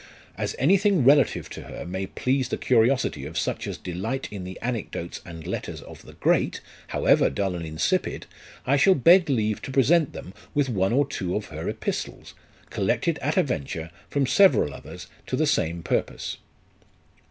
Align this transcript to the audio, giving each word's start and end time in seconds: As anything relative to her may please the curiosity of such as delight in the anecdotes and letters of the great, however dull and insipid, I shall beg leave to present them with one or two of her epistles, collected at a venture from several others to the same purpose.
As 0.35 0.55
anything 0.57 1.03
relative 1.03 1.47
to 1.51 1.61
her 1.61 1.85
may 1.85 2.07
please 2.07 2.49
the 2.49 2.57
curiosity 2.57 3.23
of 3.27 3.37
such 3.37 3.67
as 3.67 3.77
delight 3.77 4.27
in 4.31 4.45
the 4.45 4.57
anecdotes 4.59 5.21
and 5.27 5.45
letters 5.45 5.79
of 5.79 6.01
the 6.01 6.13
great, 6.13 6.59
however 6.87 7.29
dull 7.29 7.53
and 7.53 7.63
insipid, 7.63 8.25
I 8.65 8.77
shall 8.77 8.95
beg 8.95 9.29
leave 9.29 9.61
to 9.61 9.69
present 9.71 10.13
them 10.13 10.33
with 10.55 10.69
one 10.69 10.91
or 10.91 11.05
two 11.07 11.35
of 11.35 11.49
her 11.49 11.69
epistles, 11.69 12.33
collected 12.71 13.19
at 13.19 13.37
a 13.37 13.43
venture 13.43 13.91
from 14.09 14.25
several 14.25 14.73
others 14.73 15.05
to 15.27 15.35
the 15.35 15.45
same 15.45 15.83
purpose. 15.83 16.37